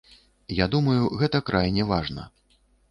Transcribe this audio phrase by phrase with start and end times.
[0.59, 2.23] Я думаю, гэта крайне важна.